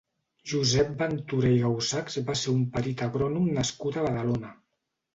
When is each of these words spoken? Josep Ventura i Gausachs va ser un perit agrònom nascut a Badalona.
Josep 0.51 0.89
Ventura 1.01 1.51
i 1.57 1.61
Gausachs 1.67 2.19
va 2.31 2.39
ser 2.41 2.57
un 2.57 2.65
perit 2.79 3.07
agrònom 3.11 3.49
nascut 3.63 4.01
a 4.05 4.11
Badalona. 4.11 4.57